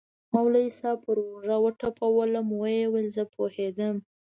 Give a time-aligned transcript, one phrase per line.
[0.33, 3.95] مولوي صاحب پر اوږه وټپولوم ويې ويل زه پوهېدم.